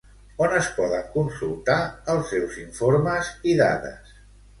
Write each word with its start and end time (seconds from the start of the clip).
On 0.43 0.53
es 0.59 0.69
poden 0.77 1.03
consultar 1.17 1.75
els 2.13 2.31
seus 2.35 2.57
informes 2.63 3.29
i 3.53 3.55
dades? 3.61 4.17